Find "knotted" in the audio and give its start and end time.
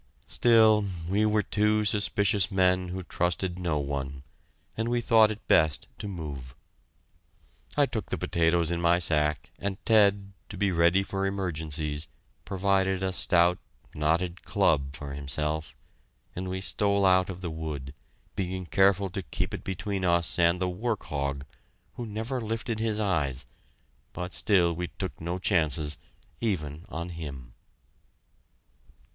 13.93-14.41